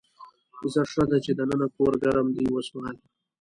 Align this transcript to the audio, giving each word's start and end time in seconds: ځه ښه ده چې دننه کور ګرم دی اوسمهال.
ځه 0.71 0.81
ښه 0.91 1.03
ده 1.09 1.17
چې 1.25 1.31
دننه 1.39 1.67
کور 1.75 1.93
ګرم 2.03 2.27
دی 2.35 2.43
اوسمهال. 2.55 2.97